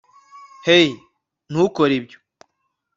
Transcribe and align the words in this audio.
hey, 0.65 0.87
ntukore 1.49 1.91
ibyo 1.99 2.17